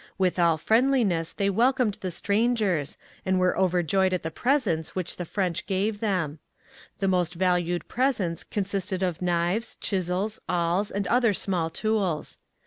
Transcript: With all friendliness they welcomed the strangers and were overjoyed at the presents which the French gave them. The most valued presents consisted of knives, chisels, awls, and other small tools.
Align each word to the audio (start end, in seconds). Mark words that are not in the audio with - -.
With 0.17 0.39
all 0.39 0.57
friendliness 0.57 1.31
they 1.31 1.47
welcomed 1.51 1.99
the 2.01 2.09
strangers 2.09 2.97
and 3.23 3.39
were 3.39 3.55
overjoyed 3.55 4.15
at 4.15 4.23
the 4.23 4.31
presents 4.31 4.95
which 4.95 5.17
the 5.17 5.25
French 5.25 5.67
gave 5.67 5.99
them. 5.99 6.39
The 6.97 7.07
most 7.07 7.35
valued 7.35 7.87
presents 7.87 8.43
consisted 8.43 9.03
of 9.03 9.21
knives, 9.21 9.75
chisels, 9.79 10.39
awls, 10.49 10.89
and 10.89 11.05
other 11.07 11.33
small 11.33 11.69
tools. 11.69 12.39